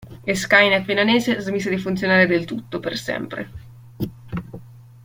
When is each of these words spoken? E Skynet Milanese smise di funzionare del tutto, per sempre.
E 0.29 0.33
Skynet 0.35 0.87
Milanese 0.87 1.41
smise 1.41 1.69
di 1.69 1.77
funzionare 1.77 2.25
del 2.25 2.43
tutto, 2.45 2.79
per 2.79 2.97
sempre. 2.97 3.49